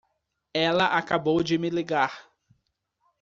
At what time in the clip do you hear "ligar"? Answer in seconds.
1.69-2.27